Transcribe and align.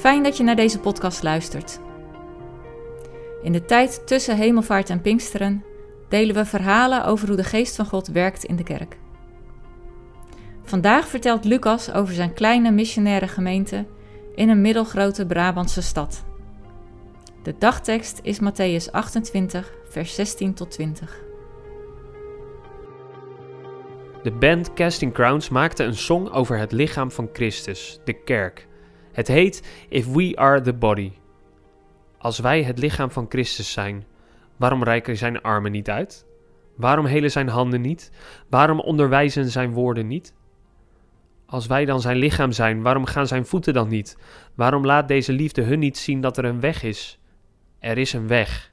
Fijn 0.00 0.22
dat 0.22 0.36
je 0.36 0.42
naar 0.42 0.56
deze 0.56 0.78
podcast 0.78 1.22
luistert. 1.22 1.80
In 3.42 3.52
de 3.52 3.64
tijd 3.64 4.06
tussen 4.06 4.36
hemelvaart 4.36 4.90
en 4.90 5.00
Pinksteren 5.00 5.64
delen 6.08 6.34
we 6.34 6.44
verhalen 6.44 7.04
over 7.04 7.28
hoe 7.28 7.36
de 7.36 7.44
geest 7.44 7.76
van 7.76 7.86
God 7.86 8.06
werkt 8.06 8.44
in 8.44 8.56
de 8.56 8.62
kerk. 8.62 8.96
Vandaag 10.62 11.08
vertelt 11.08 11.44
Lucas 11.44 11.92
over 11.92 12.14
zijn 12.14 12.32
kleine 12.32 12.70
missionaire 12.70 13.28
gemeente 13.28 13.86
in 14.34 14.48
een 14.48 14.60
middelgrote 14.60 15.26
Brabantse 15.26 15.82
stad. 15.82 16.24
De 17.42 17.54
dagtekst 17.58 18.20
is 18.22 18.38
Matthäus 18.40 18.90
28, 18.90 19.72
vers 19.88 20.14
16 20.14 20.54
tot 20.54 20.70
20. 20.70 21.20
De 24.22 24.32
band 24.32 24.72
Casting 24.72 25.12
Crowns 25.12 25.48
maakte 25.48 25.84
een 25.84 25.96
song 25.96 26.28
over 26.28 26.58
het 26.58 26.72
lichaam 26.72 27.10
van 27.10 27.28
Christus, 27.32 28.00
de 28.04 28.12
kerk. 28.12 28.68
Het 29.20 29.28
heet 29.28 29.62
If 29.88 30.12
We 30.12 30.32
Are 30.36 30.60
the 30.60 30.72
Body. 30.72 31.12
Als 32.18 32.38
wij 32.38 32.62
het 32.62 32.78
lichaam 32.78 33.10
van 33.10 33.26
Christus 33.28 33.72
zijn, 33.72 34.04
waarom 34.56 34.82
reiken 34.82 35.16
zijn 35.16 35.42
armen 35.42 35.72
niet 35.72 35.90
uit? 35.90 36.26
Waarom 36.76 37.04
helen 37.04 37.30
zijn 37.30 37.48
handen 37.48 37.80
niet? 37.80 38.10
Waarom 38.48 38.80
onderwijzen 38.80 39.50
zijn 39.50 39.72
woorden 39.72 40.06
niet? 40.06 40.34
Als 41.46 41.66
wij 41.66 41.84
dan 41.84 42.00
zijn 42.00 42.16
lichaam 42.16 42.52
zijn, 42.52 42.82
waarom 42.82 43.04
gaan 43.04 43.26
zijn 43.26 43.46
voeten 43.46 43.74
dan 43.74 43.88
niet? 43.88 44.16
Waarom 44.54 44.86
laat 44.86 45.08
deze 45.08 45.32
liefde 45.32 45.62
hun 45.62 45.78
niet 45.78 45.98
zien 45.98 46.20
dat 46.20 46.38
er 46.38 46.44
een 46.44 46.60
weg 46.60 46.82
is? 46.82 47.18
Er 47.78 47.98
is 47.98 48.12
een 48.12 48.26
weg. 48.26 48.72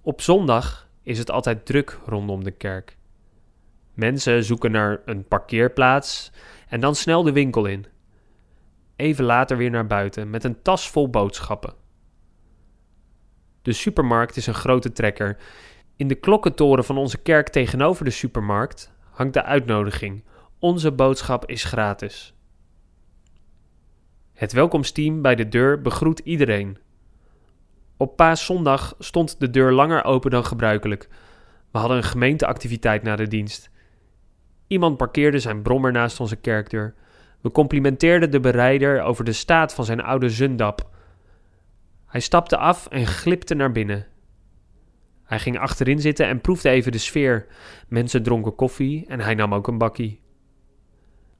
Op 0.00 0.20
zondag 0.20 0.88
is 1.02 1.18
het 1.18 1.30
altijd 1.30 1.66
druk 1.66 1.98
rondom 2.06 2.44
de 2.44 2.50
kerk. 2.50 2.96
Mensen 3.94 4.44
zoeken 4.44 4.70
naar 4.70 5.00
een 5.04 5.24
parkeerplaats 5.24 6.32
en 6.68 6.80
dan 6.80 6.94
snel 6.94 7.22
de 7.22 7.32
winkel 7.32 7.66
in. 7.66 7.86
Even 9.00 9.24
later 9.24 9.56
weer 9.56 9.70
naar 9.70 9.86
buiten 9.86 10.30
met 10.30 10.44
een 10.44 10.62
tas 10.62 10.90
vol 10.90 11.08
boodschappen. 11.08 11.74
De 13.62 13.72
supermarkt 13.72 14.36
is 14.36 14.46
een 14.46 14.54
grote 14.54 14.92
trekker. 14.92 15.36
In 15.96 16.08
de 16.08 16.14
klokkentoren 16.14 16.84
van 16.84 16.98
onze 16.98 17.18
kerk 17.18 17.48
tegenover 17.48 18.04
de 18.04 18.10
supermarkt 18.10 18.92
hangt 19.10 19.34
de 19.34 19.42
uitnodiging: 19.42 20.24
Onze 20.58 20.92
boodschap 20.92 21.46
is 21.46 21.64
gratis. 21.64 22.34
Het 24.32 24.52
welkomsteam 24.52 25.22
bij 25.22 25.34
de 25.34 25.48
deur 25.48 25.80
begroet 25.80 26.18
iedereen. 26.18 26.78
Op 27.96 28.16
paaszondag 28.16 28.94
stond 28.98 29.40
de 29.40 29.50
deur 29.50 29.72
langer 29.72 30.04
open 30.04 30.30
dan 30.30 30.44
gebruikelijk. 30.44 31.08
We 31.70 31.78
hadden 31.78 31.96
een 31.96 32.02
gemeenteactiviteit 32.02 33.02
na 33.02 33.16
de 33.16 33.28
dienst. 33.28 33.70
Iemand 34.66 34.96
parkeerde 34.96 35.38
zijn 35.38 35.62
brommer 35.62 35.92
naast 35.92 36.20
onze 36.20 36.36
kerkdeur. 36.36 36.94
We 37.40 37.50
complimenteerden 37.50 38.30
de 38.30 38.40
berijder 38.40 39.02
over 39.02 39.24
de 39.24 39.32
staat 39.32 39.74
van 39.74 39.84
zijn 39.84 40.00
oude 40.02 40.30
zundap. 40.30 40.88
Hij 42.06 42.20
stapte 42.20 42.56
af 42.56 42.86
en 42.86 43.06
glipte 43.06 43.54
naar 43.54 43.72
binnen. 43.72 44.06
Hij 45.24 45.38
ging 45.38 45.58
achterin 45.58 46.00
zitten 46.00 46.26
en 46.26 46.40
proefde 46.40 46.68
even 46.68 46.92
de 46.92 46.98
sfeer. 46.98 47.46
Mensen 47.88 48.22
dronken 48.22 48.54
koffie 48.54 49.06
en 49.06 49.20
hij 49.20 49.34
nam 49.34 49.54
ook 49.54 49.68
een 49.68 49.78
bakkie. 49.78 50.20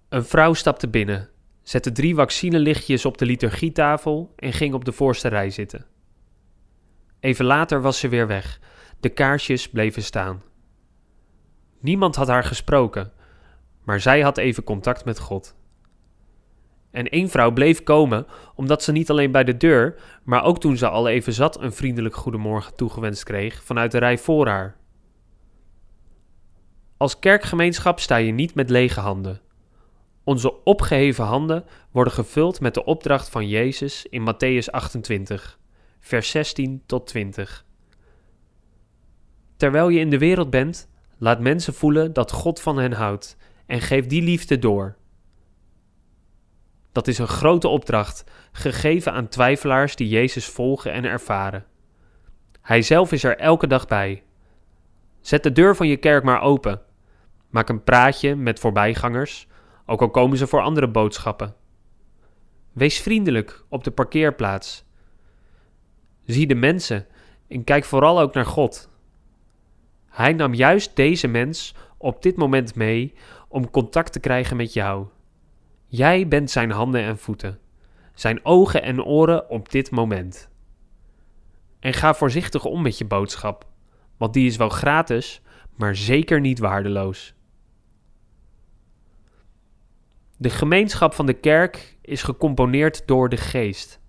Een 0.09 0.25
vrouw 0.25 0.53
stapte 0.53 0.89
binnen, 0.89 1.28
zette 1.62 1.93
drie 1.93 2.15
vaccinelichtjes 2.15 3.05
op 3.05 3.19
de 3.19 3.27
liturgietafel 3.27 4.33
en 4.37 4.53
ging 4.53 4.75
op 4.75 4.84
de 4.84 4.93
voorste 4.93 5.28
rij 5.28 5.51
zitten. 5.51 5.87
Even 7.21 7.45
later 7.45 7.81
was 7.81 7.98
ze 7.98 8.09
weer 8.09 8.27
weg. 8.27 8.61
De 9.01 9.09
kaarsjes 9.09 9.69
bleven 9.69 10.03
staan. 10.03 10.43
Niemand 11.81 12.17
had 12.17 12.28
haar 12.28 12.45
gesproken, 12.45 13.12
maar 13.84 14.01
zij 14.01 14.21
had 14.21 14.39
even 14.39 14.65
contact 14.65 15.05
met 15.05 15.19
God. 15.19 15.56
En 16.91 17.09
één 17.09 17.29
vrouw 17.29 17.51
bleef 17.53 17.83
komen, 17.83 18.27
omdat 18.55 18.83
ze 18.83 18.93
niet 18.93 19.11
alleen 19.11 19.33
bij 19.33 19.45
de 19.45 19.57
deur, 19.57 20.01
maar 20.25 20.45
ook 20.45 20.61
toen 20.61 20.77
ze 20.77 20.89
al 20.89 21.09
even 21.09 21.33
zat 21.33 21.61
een 21.61 21.73
vriendelijk 21.73 22.15
goedemorgen 22.15 22.75
toegewenst 22.75 23.23
kreeg 23.23 23.62
vanuit 23.65 23.93
de 23.93 23.99
rij 23.99 24.19
voor 24.19 24.47
haar. 24.47 24.77
Als 26.97 27.19
kerkgemeenschap 27.19 28.00
sta 28.00 28.17
je 28.17 28.33
niet 28.33 28.55
met 28.55 28.71
lege 28.71 29.00
handen. 29.00 29.41
Onze 30.25 30.65
opgeheven 30.65 31.25
handen 31.25 31.65
worden 31.91 32.12
gevuld 32.12 32.61
met 32.61 32.75
de 32.75 32.84
opdracht 32.84 33.29
van 33.29 33.49
Jezus 33.49 34.06
in 34.06 34.34
Matthäus 34.34 34.71
28, 34.71 35.59
vers 36.00 36.31
16 36.31 36.83
tot 36.87 37.06
20. 37.06 37.65
Terwijl 39.56 39.89
je 39.89 40.00
in 40.00 40.11
de 40.11 40.19
wereld 40.19 40.50
bent, 40.50 40.89
laat 41.19 41.41
mensen 41.41 41.75
voelen 41.75 42.12
dat 42.12 42.33
God 42.33 42.61
van 42.61 42.79
hen 42.79 42.93
houdt 42.93 43.37
en 43.67 43.81
geef 43.81 44.06
die 44.06 44.23
liefde 44.23 44.59
door. 44.59 44.97
Dat 46.93 47.09
is 47.09 47.19
een 47.19 47.28
grote 47.28 47.69
opdracht, 47.69 48.25
gegeven 48.53 49.12
aan 49.12 49.28
twijfelaars 49.28 49.97
die 49.97 50.09
Jezus 50.09 50.47
volgen 50.47 50.93
en 50.93 51.05
ervaren. 51.05 51.65
Hij 52.61 52.83
zelf 52.83 53.12
is 53.12 53.25
er 53.25 53.39
elke 53.39 53.67
dag 53.67 53.87
bij. 53.87 54.23
Zet 55.21 55.43
de 55.43 55.53
deur 55.53 55.77
van 55.77 55.89
je 55.89 55.97
kerk 55.97 56.25
maar 56.25 56.41
open. 56.41 56.81
Maak 57.50 57.69
een 57.69 57.84
praatje 57.84 58.37
met 58.37 58.61
voorbijgangers, 58.61 59.47
ook 59.87 60.00
al 60.00 60.11
komen 60.11 60.39
ze 60.39 60.47
voor 60.47 60.62
andere 60.62 60.89
boodschappen. 60.89 61.55
Wees 62.73 63.00
vriendelijk 63.00 63.65
op 63.69 63.84
de 63.84 63.91
parkeerplaats. 63.91 64.84
Zie 66.25 66.47
de 66.47 66.55
mensen 66.55 67.06
en 67.49 67.65
kijk 67.65 67.84
vooral 67.84 68.21
ook 68.21 68.34
naar 68.34 68.47
God. 68.47 68.91
Hij 70.09 70.33
nam 70.33 70.55
juist 70.55 70.97
deze 70.97 71.29
mens 71.29 71.75
op 71.97 72.23
dit 72.23 72.37
moment 72.37 72.75
mee 72.75 73.15
om 73.49 73.71
contact 73.71 74.12
te 74.12 74.21
krijgen 74.21 74.56
met 74.56 74.73
jou. 74.73 75.06
Jij 75.93 76.28
bent 76.28 76.51
zijn 76.51 76.71
handen 76.71 77.03
en 77.03 77.19
voeten, 77.19 77.59
zijn 78.15 78.45
ogen 78.45 78.83
en 78.83 79.05
oren 79.05 79.51
op 79.51 79.71
dit 79.71 79.91
moment. 79.91 80.49
En 81.81 81.93
ga 81.93 82.15
voorzichtig 82.15 82.65
om 82.65 82.83
met 82.83 82.99
je 82.99 83.05
boodschap, 83.05 83.67
want 84.17 84.34
die 84.34 84.47
is 84.47 84.56
wel 84.56 84.69
gratis, 84.69 85.43
maar 85.77 85.97
zeker 85.97 86.41
niet 86.41 86.59
waardeloos. 86.59 87.34
De 90.37 90.50
gemeenschap 90.50 91.15
van 91.15 91.27
de 91.27 91.34
kerk 91.34 91.97
is 92.03 92.23
gecomponeerd 92.23 93.06
door 93.06 93.29
de 93.29 93.37
geest. 93.37 94.00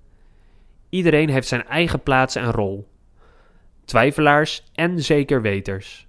Iedereen 0.90 1.30
heeft 1.30 1.48
zijn 1.48 1.66
eigen 1.68 2.04
plaats 2.04 2.36
en 2.36 2.52
rol. 2.52 2.88
Twijfelaars 3.86 4.64
en 4.74 5.04
zeker 5.04 5.42
weters. 5.42 6.08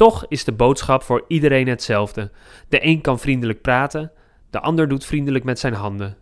Toch 0.00 0.26
is 0.28 0.44
de 0.44 0.52
boodschap 0.52 1.02
voor 1.02 1.24
iedereen 1.28 1.68
hetzelfde. 1.68 2.30
De 2.68 2.86
een 2.86 3.00
kan 3.00 3.18
vriendelijk 3.18 3.60
praten, 3.60 4.12
de 4.50 4.60
ander 4.60 4.88
doet 4.88 5.04
vriendelijk 5.04 5.44
met 5.44 5.58
zijn 5.58 5.74
handen. 5.74 6.16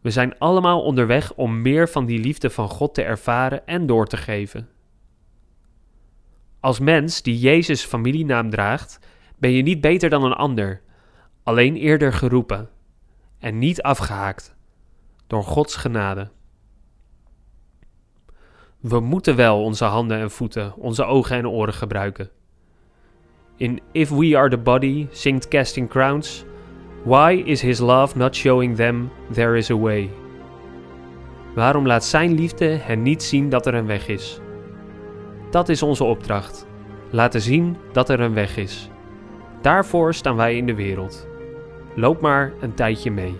We 0.00 0.10
zijn 0.10 0.38
allemaal 0.38 0.82
onderweg 0.82 1.34
om 1.34 1.62
meer 1.62 1.88
van 1.88 2.06
die 2.06 2.18
liefde 2.18 2.50
van 2.50 2.68
God 2.68 2.94
te 2.94 3.02
ervaren 3.02 3.66
en 3.66 3.86
door 3.86 4.06
te 4.06 4.16
geven. 4.16 4.68
Als 6.60 6.78
mens 6.78 7.22
die 7.22 7.38
Jezus 7.38 7.84
familienaam 7.84 8.50
draagt, 8.50 8.98
ben 9.38 9.50
je 9.50 9.62
niet 9.62 9.80
beter 9.80 10.10
dan 10.10 10.24
een 10.24 10.32
ander, 10.32 10.82
alleen 11.42 11.76
eerder 11.76 12.12
geroepen 12.12 12.68
en 13.38 13.58
niet 13.58 13.82
afgehaakt 13.82 14.54
door 15.26 15.44
Gods 15.44 15.76
genade. 15.76 16.30
We 18.80 19.00
moeten 19.00 19.36
wel 19.36 19.62
onze 19.62 19.84
handen 19.84 20.18
en 20.18 20.30
voeten, 20.30 20.76
onze 20.76 21.04
ogen 21.04 21.36
en 21.36 21.48
oren 21.48 21.74
gebruiken. 21.74 22.30
In 23.58 23.80
If 23.92 24.10
We 24.10 24.36
Are 24.36 24.48
the 24.48 24.58
Body 24.58 25.08
zingt 25.10 25.48
Casting 25.48 25.88
Crowns: 25.88 26.44
Why 27.04 27.42
is 27.46 27.60
His 27.60 27.80
love 27.80 28.16
not 28.16 28.34
showing 28.34 28.76
them 28.76 29.10
there 29.32 29.56
is 29.56 29.70
a 29.70 29.76
way? 29.76 30.10
Waarom 31.54 31.86
laat 31.86 32.04
Zijn 32.04 32.34
liefde 32.34 32.64
hen 32.64 33.02
niet 33.02 33.22
zien 33.22 33.48
dat 33.48 33.66
er 33.66 33.74
een 33.74 33.86
weg 33.86 34.08
is? 34.08 34.40
Dat 35.50 35.68
is 35.68 35.82
onze 35.82 36.04
opdracht. 36.04 36.66
Laten 37.10 37.40
zien 37.40 37.76
dat 37.92 38.08
er 38.08 38.20
een 38.20 38.34
weg 38.34 38.56
is. 38.56 38.90
Daarvoor 39.60 40.14
staan 40.14 40.36
wij 40.36 40.56
in 40.56 40.66
de 40.66 40.74
wereld. 40.74 41.28
Loop 41.94 42.20
maar 42.20 42.52
een 42.60 42.74
tijdje 42.74 43.10
mee. 43.10 43.36